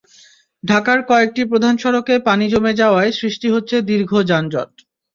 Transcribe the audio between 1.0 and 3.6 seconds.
কয়েকটি প্রধান সড়কে পানি জমে যাওয়ায় সৃষ্টি